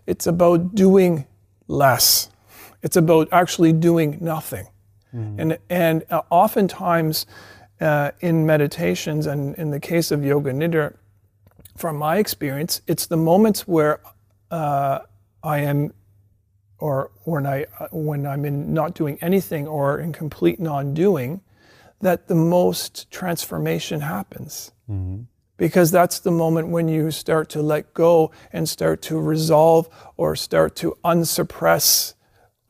[0.06, 1.26] It's about doing
[1.66, 2.30] less.
[2.82, 4.66] It's about actually doing nothing.
[5.14, 5.34] Mm.
[5.38, 7.26] And, and uh, oftentimes
[7.80, 10.94] uh, in meditations, and in the case of Yoga Nidra,
[11.76, 14.00] from my experience, it's the moments where
[14.50, 15.00] uh,
[15.42, 15.92] I am,
[16.78, 21.40] or when, I, uh, when I'm in not doing anything or in complete non doing,
[22.00, 24.72] that the most transformation happens.
[24.90, 25.22] Mm-hmm
[25.58, 30.34] because that's the moment when you start to let go and start to resolve or
[30.34, 32.14] start to unsuppress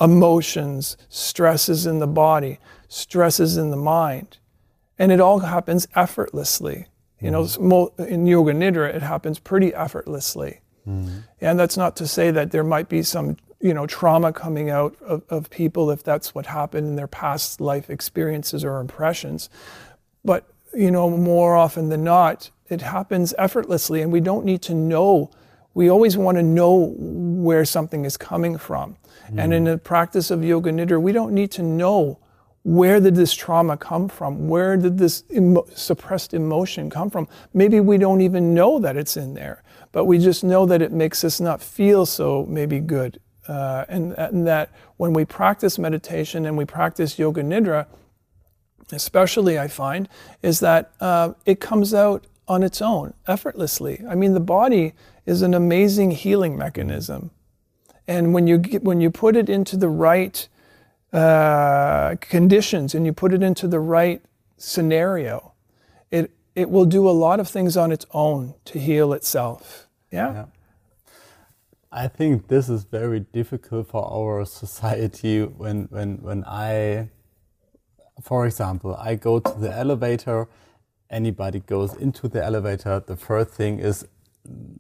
[0.00, 2.58] emotions, stresses in the body,
[2.88, 4.38] stresses in the mind.
[4.98, 6.86] And it all happens effortlessly.
[7.20, 8.02] You know, mm-hmm.
[8.04, 10.60] in Yoga Nidra, it happens pretty effortlessly.
[10.86, 11.24] Mm.
[11.40, 14.96] And that's not to say that there might be some, you know, trauma coming out
[15.02, 19.50] of, of people if that's what happened in their past life experiences or impressions.
[20.24, 24.74] But, you know, more often than not, it happens effortlessly and we don't need to
[24.74, 25.30] know.
[25.78, 28.96] We always want to know where something is coming from.
[29.30, 29.44] Mm.
[29.44, 32.18] And in the practice of Yoga Nidra, we don't need to know
[32.64, 34.48] where did this trauma come from?
[34.48, 37.28] Where did this emo- suppressed emotion come from?
[37.54, 39.62] Maybe we don't even know that it's in there,
[39.92, 43.20] but we just know that it makes us not feel so maybe good.
[43.46, 47.86] Uh, and, and, that when we practice meditation and we practice Yoga Nidra,
[48.90, 50.08] especially I find,
[50.42, 54.02] is that uh, it comes out on its own, effortlessly.
[54.08, 54.94] I mean, the body
[55.26, 57.30] is an amazing healing mechanism.
[58.06, 60.48] And when you, get, when you put it into the right
[61.12, 64.22] uh, conditions and you put it into the right
[64.56, 65.52] scenario,
[66.10, 69.86] it, it will do a lot of things on its own to heal itself.
[70.10, 70.32] Yeah?
[70.32, 70.44] yeah.
[71.92, 77.10] I think this is very difficult for our society when, when, when I,
[78.22, 80.48] for example, I go to the elevator,
[81.10, 84.06] anybody goes into the elevator, the first thing is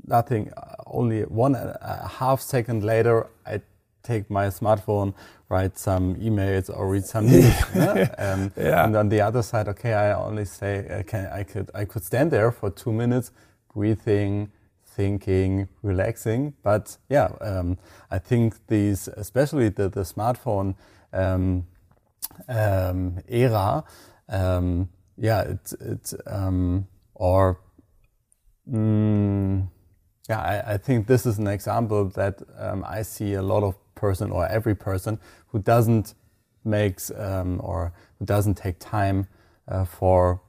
[0.06, 3.60] nothing, uh, only one and a half second later, I
[4.02, 5.14] take my smartphone,
[5.48, 7.54] write some emails or read some news.
[7.74, 8.14] yeah?
[8.18, 8.84] Um, yeah.
[8.84, 12.30] And on the other side, okay, I only say, okay, I could, I could stand
[12.30, 13.32] there for two minutes,
[13.74, 14.50] breathing,
[14.86, 16.54] thinking, relaxing.
[16.62, 17.78] But yeah, um,
[18.10, 20.74] I think these, especially the, the smartphone,
[21.12, 21.66] um,
[22.48, 23.84] um, era.
[25.20, 27.60] Yeah, it, it um, or
[28.70, 29.66] mm,
[30.28, 33.74] yeah, I, I, think this is an example that um, I see a lot of
[33.94, 36.14] person or every person who doesn't
[36.64, 39.26] makes um, or who doesn't take time
[39.66, 40.40] uh, for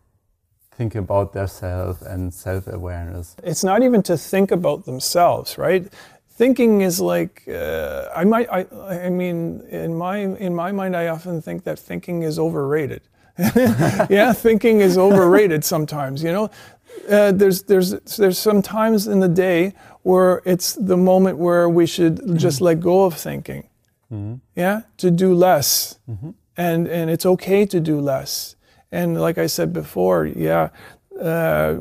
[0.72, 3.36] thinking about themselves and self-awareness.
[3.44, 5.92] It's not even to think about themselves, right?
[6.30, 8.66] Thinking is like uh, I might I,
[9.06, 13.02] I mean in my in my mind I often think that thinking is overrated.
[14.10, 16.22] yeah, thinking is overrated sometimes.
[16.22, 16.52] You know,
[17.10, 19.74] uh, there's there's there's some times in the day
[20.04, 22.66] where it's the moment where we should just mm-hmm.
[22.66, 23.70] let go of thinking.
[24.12, 24.36] Mm-hmm.
[24.56, 26.32] Yeah, to do less, mm-hmm.
[26.58, 28.56] and and it's okay to do less.
[28.92, 30.70] And like I said before, yeah,
[31.22, 31.76] uh,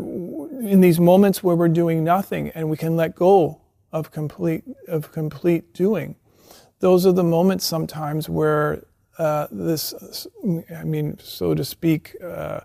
[0.61, 5.11] in these moments where we're doing nothing and we can let go of complete of
[5.11, 6.15] complete doing,
[6.79, 8.85] those are the moments sometimes where
[9.19, 10.27] uh, this,
[10.75, 12.61] I mean, so to speak, uh,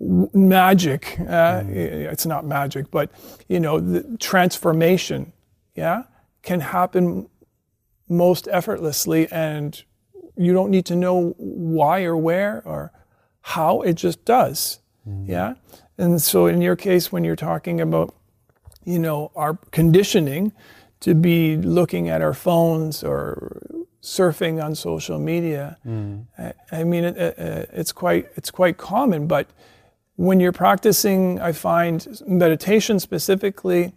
[0.00, 1.16] magic.
[1.20, 1.74] Uh, mm.
[1.74, 3.10] It's not magic, but
[3.48, 5.32] you know, the transformation,
[5.74, 6.04] yeah,
[6.42, 7.28] can happen
[8.08, 9.82] most effortlessly, and
[10.36, 12.92] you don't need to know why or where or
[13.40, 13.80] how.
[13.82, 15.28] It just does, mm.
[15.28, 15.54] yeah.
[15.98, 18.14] And so, in your case, when you're talking about,
[18.84, 20.52] you know, our conditioning
[21.00, 23.60] to be looking at our phones or
[24.06, 25.76] surfing on social media.
[25.84, 26.26] Mm.
[26.38, 29.26] I, I, mean, it, it, it's quite it's quite common.
[29.26, 29.48] But
[30.14, 33.92] when you're practicing, I find meditation specifically,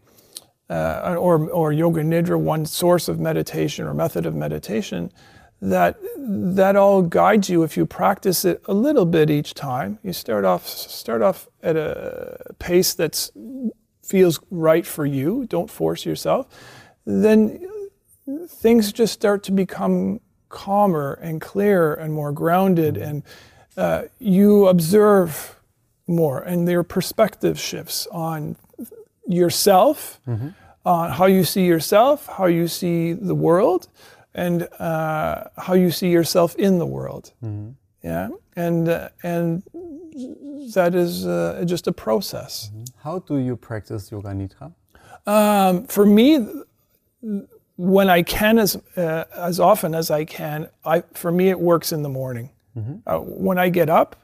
[0.69, 5.11] uh, or or yoga nidra, one source of meditation or method of meditation,
[5.61, 9.99] that that all guides you if you practice it a little bit each time.
[10.03, 13.29] You start off start off at a pace that
[14.03, 15.45] feels right for you.
[15.45, 16.47] Don't force yourself.
[17.05, 17.63] Then
[18.47, 23.09] things just start to become calmer and clearer and more grounded, mm-hmm.
[23.09, 23.23] and
[23.77, 25.59] uh, you observe
[26.07, 28.55] more, and their perspective shifts on
[29.27, 30.49] yourself, mm-hmm.
[30.85, 33.87] on how you see yourself, how you see the world,
[34.33, 37.31] and uh, how you see yourself in the world.
[37.43, 37.71] Mm-hmm.
[38.03, 39.63] Yeah, and uh, and
[40.73, 42.71] that is uh, just a process.
[42.71, 42.83] Mm-hmm.
[43.03, 44.73] How do you practice yoga nidra?
[45.27, 46.39] Um, for me,
[47.79, 51.93] when I can, as uh, as often as I can, I for me it works
[51.93, 52.49] in the morning.
[52.77, 52.95] Mm-hmm.
[53.07, 54.17] Uh, when I get up,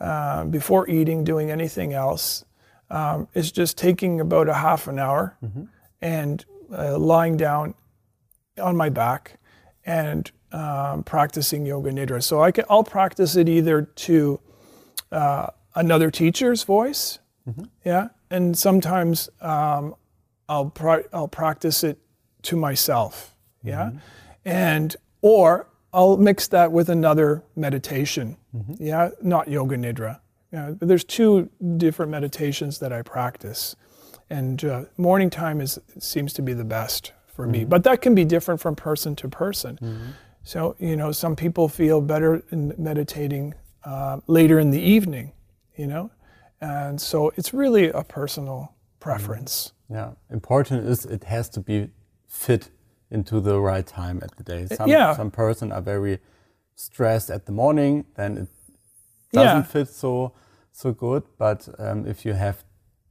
[0.00, 2.44] uh, before eating, doing anything else,
[2.90, 5.64] um, it's just taking about a half an hour mm-hmm.
[6.02, 6.44] and
[6.76, 7.74] uh, lying down
[8.60, 9.38] on my back
[9.86, 12.20] and um, practicing yoga nidra.
[12.20, 14.40] So I can I'll practice it either to
[15.12, 17.66] uh, another teacher's voice, mm-hmm.
[17.84, 19.94] yeah, and sometimes um,
[20.48, 20.72] I'll
[21.12, 22.00] I'll practice it
[22.48, 23.34] to myself.
[23.62, 23.86] Yeah.
[23.86, 23.98] Mm-hmm.
[24.44, 28.36] And, or I'll mix that with another meditation.
[28.54, 28.74] Mm-hmm.
[28.78, 29.10] Yeah.
[29.22, 30.20] Not yoga nidra.
[30.50, 33.76] Yeah, but there's two different meditations that I practice.
[34.30, 37.52] And uh, morning time is seems to be the best for mm-hmm.
[37.52, 37.64] me.
[37.64, 39.76] But that can be different from person to person.
[39.76, 40.10] Mm-hmm.
[40.44, 45.32] So, you know, some people feel better in meditating uh, later in the evening,
[45.76, 46.10] you know?
[46.60, 49.72] And so it's really a personal preference.
[49.90, 49.94] Mm-hmm.
[49.94, 50.10] Yeah.
[50.30, 51.90] Important is it has to be
[52.28, 52.70] fit
[53.10, 54.68] into the right time at the day.
[54.70, 55.16] Uh, some, yeah.
[55.16, 56.18] some person are very
[56.76, 58.48] stressed at the morning, then it
[59.32, 59.62] doesn't yeah.
[59.62, 60.32] fit so
[60.70, 61.24] so good.
[61.38, 62.62] But um, if you have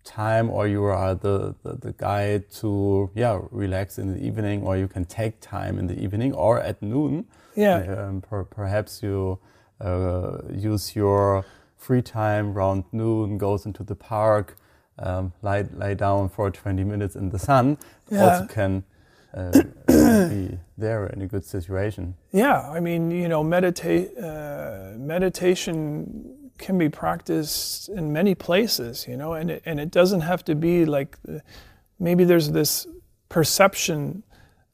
[0.07, 4.77] time or you are the, the, the, guy to yeah relax in the evening or
[4.77, 7.25] you can take time in the evening or at noon
[7.55, 9.37] yeah um, per, perhaps you
[9.81, 14.55] uh, use your free time around noon goes into the park
[14.99, 17.77] um, lie, lie down for 20 minutes in the sun
[18.09, 18.23] yeah.
[18.23, 18.85] also can
[19.87, 22.15] be there in a good situation.
[22.31, 29.15] Yeah, I mean, you know, meditate uh, meditation can be practiced in many places, you
[29.15, 31.17] know, and it, and it doesn't have to be like
[31.99, 32.87] maybe there's this
[33.29, 34.23] perception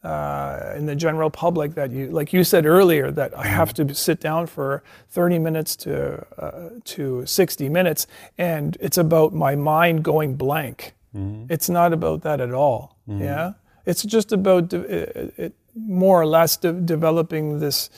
[0.03, 3.93] uh, in the general public that you, like you said earlier, that I have to
[3.95, 10.03] sit down for 30 minutes to uh, to 60 minutes, and it's about my mind
[10.03, 10.93] going blank.
[11.15, 11.45] Mm-hmm.
[11.51, 12.97] It's not about that at all.
[13.07, 13.23] Mm-hmm.
[13.23, 13.53] Yeah,
[13.85, 17.89] it's just about de- it, it, more or less de- developing this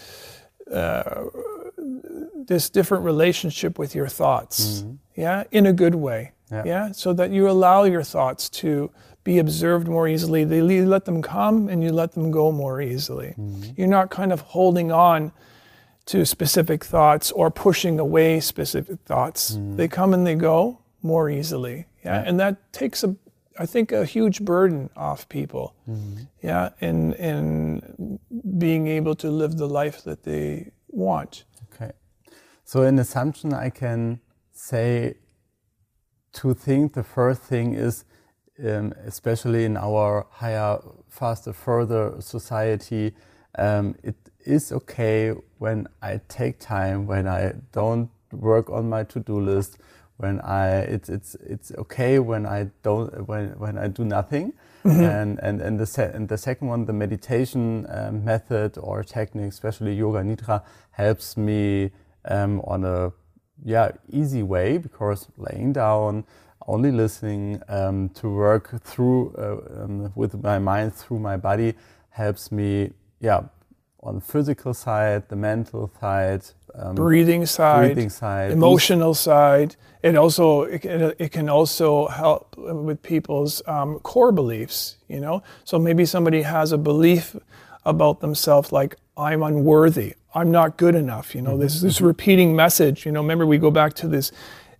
[0.71, 1.25] uh,
[2.47, 4.81] this different relationship with your thoughts.
[4.81, 4.93] Mm-hmm.
[5.15, 6.31] Yeah, in a good way.
[6.51, 6.63] Yeah.
[6.65, 8.91] yeah, so that you allow your thoughts to
[9.23, 10.43] be observed more easily.
[10.43, 13.33] They let them come and you let them go more easily.
[13.37, 13.71] Mm-hmm.
[13.75, 15.31] You're not kind of holding on
[16.05, 19.53] to specific thoughts or pushing away specific thoughts.
[19.53, 19.77] Mm-hmm.
[19.77, 21.87] They come and they go more easily.
[22.03, 22.21] Yeah?
[22.21, 23.15] yeah, and that takes a
[23.57, 25.73] I think a huge burden off people.
[25.89, 26.23] Mm-hmm.
[26.41, 28.19] Yeah, in in
[28.57, 31.45] being able to live the life that they want.
[31.73, 31.91] Okay.
[32.63, 34.19] So, in assumption, I can
[34.51, 35.15] say
[36.33, 36.91] two things.
[36.93, 38.05] The first thing is,
[38.63, 40.79] um, especially in our higher,
[41.09, 43.13] faster, further society,
[43.57, 49.39] um, it is okay when I take time, when I don't work on my to-do
[49.39, 49.77] list,
[50.17, 54.53] when I it's it's it's okay when I don't when when I do nothing.
[54.85, 55.01] Mm-hmm.
[55.01, 59.49] And and and the se- and the second one, the meditation um, method or technique,
[59.49, 61.91] especially yoga nidra, helps me
[62.25, 63.11] um, on a
[63.63, 66.23] yeah easy way because laying down,
[66.67, 71.73] only listening um, to work through uh, um, with my mind through my body
[72.09, 73.41] helps me yeah
[74.05, 76.43] on the physical side, the mental side,
[76.77, 79.75] um, breathing side, breathing side, emotional side.
[80.03, 84.97] It also it, it, can also help with people's um, core beliefs.
[85.07, 87.35] You know, so maybe somebody has a belief
[87.85, 91.33] about themselves like I'm unworthy, I'm not good enough.
[91.33, 91.61] You know, mm-hmm.
[91.61, 93.05] this this repeating message.
[93.05, 94.31] You know, remember we go back to this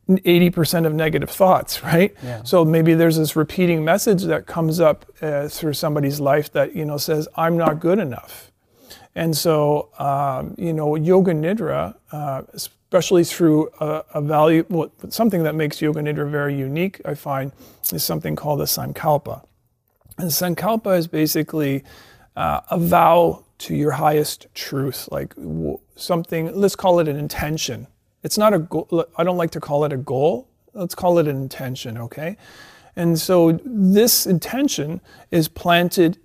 [0.10, 2.14] 80% of negative thoughts, right?
[2.24, 2.43] Yeah.
[2.43, 6.86] So maybe there's this repeating message that comes up uh, through somebody's life that, you
[6.86, 8.52] know, says, I'm not good enough.
[9.16, 15.43] And so, um, you know, Yoga Nidra, uh, especially through a, a, value, well, something
[15.43, 17.53] that makes Yoga Nidra very unique, I find,
[17.93, 19.45] is something called a Sankalpa.
[20.18, 21.84] And Sankalpa is basically
[22.36, 25.34] uh, a vow to your highest truth, like
[25.95, 27.88] something, let's call it an intention.
[28.24, 31.28] It's not a goal, I don't like to call it a goal, let's call it
[31.28, 32.36] an intention, okay?
[32.97, 34.99] And so this intention
[35.32, 36.18] is planted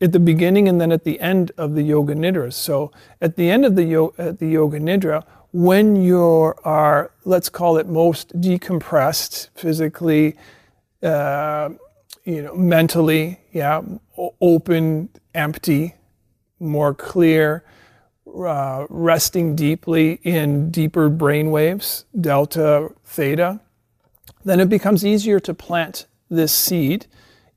[0.00, 2.52] at the beginning and then at the end of the yoga nidra.
[2.52, 7.48] So at the end of the, yo- at the yoga nidra, when you are, let's
[7.48, 10.36] call it most decompressed physically,
[11.02, 11.70] uh,
[12.24, 13.80] you know, mentally, yeah,
[14.40, 15.94] open, empty,
[16.58, 17.64] more clear,
[18.36, 23.60] uh, resting deeply in deeper brain waves, delta, theta,
[24.44, 27.06] then it becomes easier to plant this seed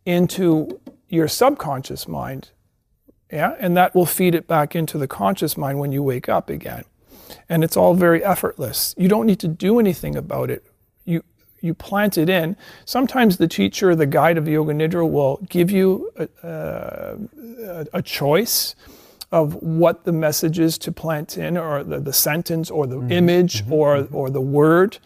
[0.06, 0.80] into
[1.10, 2.52] your subconscious mind.
[3.32, 6.50] Yeah, and that will feed it back into the conscious mind when you wake up
[6.50, 6.84] again.
[7.48, 8.96] And it's all very effortless.
[8.98, 10.64] You don't need to do anything about it.
[11.06, 11.24] You
[11.62, 12.56] you plant it in.
[12.86, 18.76] Sometimes the teacher, the guide of Yoga Nidra will give you a, a, a choice
[19.32, 23.12] of what the message is to plant in, or the, the sentence, or the mm-hmm.
[23.12, 23.74] image, mm-hmm.
[23.74, 24.98] or, or the word.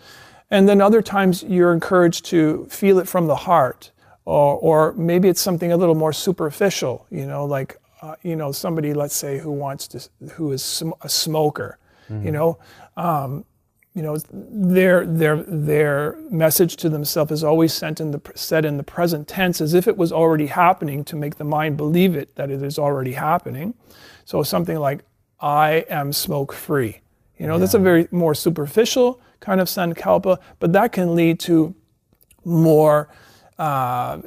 [0.49, 3.91] And then other times you're encouraged to feel it from the heart
[4.26, 8.51] or, or maybe it's something a little more superficial, you know, like, uh, you know,
[8.51, 11.78] somebody, let's say, who wants to, who is sm- a smoker,
[12.09, 12.26] mm-hmm.
[12.26, 12.57] you know,
[12.97, 13.45] um,
[13.93, 18.78] you know, their their their message to themselves is always sent in the said in
[18.78, 22.34] the present tense as if it was already happening to make the mind believe it
[22.36, 23.76] that it is already happening.
[24.26, 25.03] So something like
[25.39, 27.01] "I am smoke free,"
[27.38, 27.59] you know, yeah.
[27.59, 31.76] that's a very more superficial kind of sankalpa, but that can lead to
[32.43, 33.09] more
[33.59, 34.19] uh,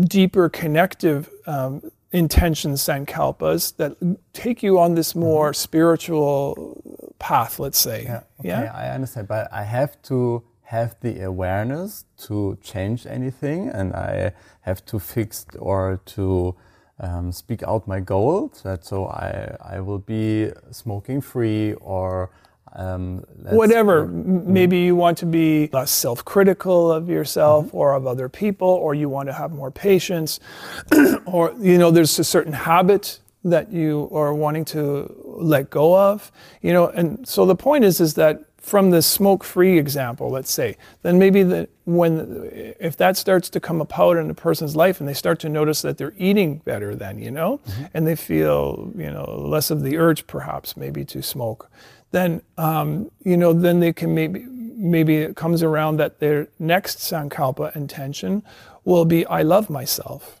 [0.00, 3.96] deeper connective um, intentions, sankalpas, that
[4.32, 5.54] take you on this more mm-hmm.
[5.54, 8.04] spiritual path, let's say.
[8.04, 8.72] Yeah, okay, yeah?
[8.74, 9.28] I understand.
[9.28, 15.46] But I have to have the awareness to change anything, and I have to fix
[15.58, 16.54] or to
[17.00, 18.52] um, speak out my goal.
[18.62, 22.30] That so I I will be smoking free or
[22.74, 24.06] um, Whatever.
[24.06, 27.76] Maybe you want to be less self critical of yourself mm-hmm.
[27.76, 30.40] or of other people, or you want to have more patience,
[31.26, 36.32] or, you know, there's a certain habit that you are wanting to let go of,
[36.60, 40.52] you know, and so the point is, is that from the smoke free example, let's
[40.52, 45.00] say, then maybe that when, if that starts to come about in a person's life
[45.00, 47.84] and they start to notice that they're eating better then, you know, mm-hmm.
[47.94, 51.70] and they feel, you know, less of the urge perhaps maybe to smoke
[52.10, 56.98] then um, you know then they can maybe maybe it comes around that their next
[56.98, 58.42] sankalpa intention
[58.84, 60.40] will be I love myself,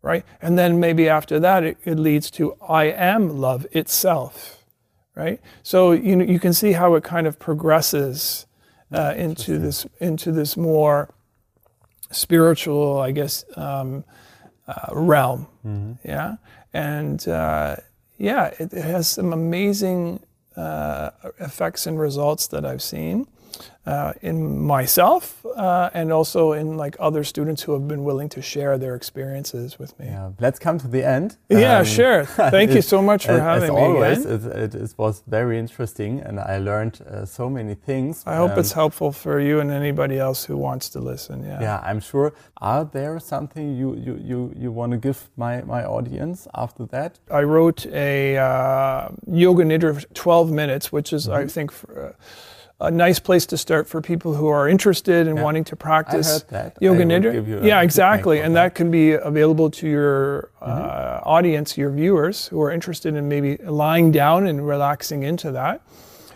[0.00, 0.24] right?
[0.40, 4.64] And then maybe after that it, it leads to I am love itself,
[5.14, 5.40] right?
[5.62, 8.46] So you know you can see how it kind of progresses
[8.92, 11.08] uh, into this into this more
[12.10, 14.04] spiritual, I guess, um,
[14.68, 15.92] uh, realm, mm-hmm.
[16.06, 16.36] yeah,
[16.72, 17.76] and uh,
[18.18, 20.20] yeah, it, it has some amazing
[20.56, 23.26] uh, effects and results that I've seen.
[23.84, 28.40] Uh, in myself uh, and also in like other students who have been willing to
[28.40, 30.06] share their experiences with me.
[30.06, 31.36] Yeah, let's come to the end.
[31.48, 32.24] Yeah, um, sure.
[32.56, 33.80] Thank you so much for as, having as me.
[33.80, 34.62] Always, again.
[34.62, 38.22] It, it, was very interesting, and I learned uh, so many things.
[38.24, 41.42] I hope um, it's helpful for you and anybody else who wants to listen.
[41.42, 41.60] Yeah.
[41.60, 42.32] Yeah, I'm sure.
[42.58, 47.18] Are there something you you you, you want to give my my audience after that?
[47.30, 51.44] I wrote a uh, yoga nidra 12 minutes, which is mm -hmm.
[51.44, 51.72] I think.
[51.72, 52.12] For, uh,
[52.82, 55.42] a nice place to start for people who are interested in yeah.
[55.42, 56.44] wanting to practice
[56.80, 57.64] yoga nidra.
[57.64, 58.64] Yeah, exactly, and that.
[58.64, 58.74] that.
[58.74, 61.28] can be available to your uh, mm-hmm.
[61.28, 65.80] audience, your viewers who are interested in maybe lying down and relaxing into that.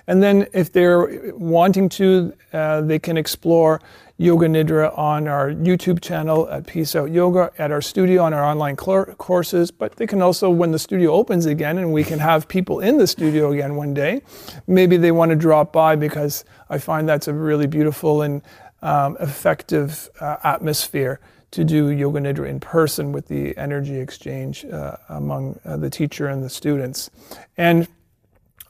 [0.07, 3.81] And then if they're wanting to, uh, they can explore
[4.19, 8.43] Yoga Nidra on our YouTube channel at Peace Out Yoga, at our studio on our
[8.43, 9.71] online cl- courses.
[9.71, 12.97] But they can also, when the studio opens again and we can have people in
[12.97, 14.23] the studio again one day,
[14.67, 18.41] maybe they want to drop by because I find that's a really beautiful and
[18.81, 24.97] um, effective uh, atmosphere to do Yoga Nidra in person with the energy exchange uh,
[25.11, 27.11] among uh, the teacher and the students.
[27.57, 27.87] And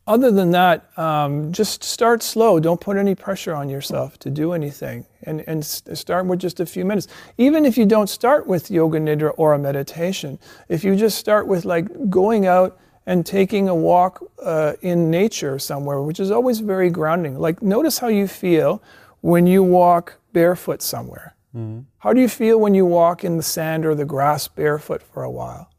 [0.06, 2.60] other than that, um, just start slow.
[2.60, 5.06] Don't put any pressure on yourself to do anything.
[5.24, 7.08] And, and start with just a few minutes.
[7.36, 10.38] Even if you don't start with yoga nidra or a meditation,
[10.68, 15.58] if you just start with like going out and taking a walk uh, in nature
[15.58, 17.38] somewhere, which is always very grounding.
[17.38, 18.82] Like, notice how you feel
[19.20, 21.34] when you walk barefoot somewhere.
[21.56, 21.82] Mm-hmm.
[21.98, 25.22] How do you feel when you walk in the sand or the grass barefoot for
[25.22, 25.70] a while?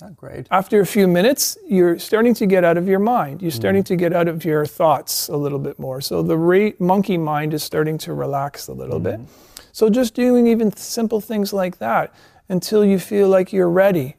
[0.00, 0.46] Not great.
[0.50, 3.42] After a few minutes, you're starting to get out of your mind.
[3.42, 3.86] You're starting mm.
[3.86, 6.00] to get out of your thoughts a little bit more.
[6.00, 9.22] So the ra- monkey mind is starting to relax a little mm-hmm.
[9.24, 9.30] bit.
[9.72, 12.14] So just doing even simple things like that
[12.48, 14.16] until you feel like you're ready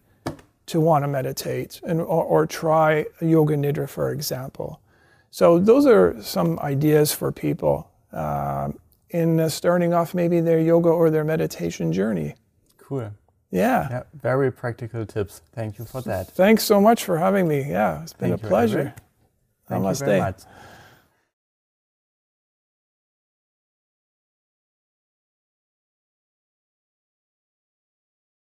[0.66, 4.82] to want to meditate and or, or try yoga nidra, for example.
[5.32, 8.70] So those are some ideas for people uh,
[9.10, 12.36] in uh, starting off maybe their yoga or their meditation journey.
[12.78, 13.12] Cool.
[13.52, 13.88] Yeah.
[13.90, 14.04] yeah.
[14.14, 15.42] Very practical tips.
[15.54, 16.28] Thank you for that.
[16.32, 17.70] Thanks so much for having me.
[17.70, 18.94] Yeah, it's been Thank a pleasure.
[19.68, 20.02] Thank Namaste.
[20.02, 20.42] you very much.